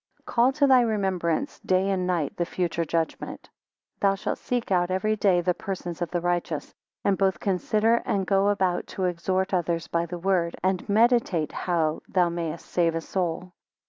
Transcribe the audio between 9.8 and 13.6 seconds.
by the word, and meditate how thou mayest save a soul.